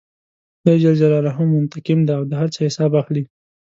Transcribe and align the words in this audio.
خدای 0.61 0.79
جل 0.83 0.95
جلاله 1.01 1.33
منتقم 1.55 1.99
دی 2.07 2.13
او 2.17 2.23
د 2.29 2.31
هر 2.39 2.47
چا 2.53 2.59
حساب 2.67 2.91
اخلي. 3.01 3.23